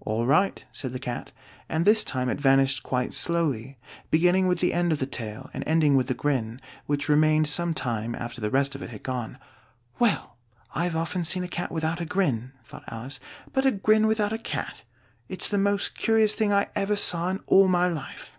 [0.00, 1.30] "All right," said the Cat;
[1.68, 3.76] and this time it vanished quite slowly,
[4.10, 7.74] beginning with the end of the tail and ending with the grin, which remained some
[7.74, 9.38] time after the rest of it had gone.
[9.98, 10.38] "Well!
[10.74, 13.20] I've often seen a cat without a grin," thought Alice;
[13.52, 14.84] "but a grin without a cat!
[15.28, 18.38] it's the most curious thing I ever saw in all my life!"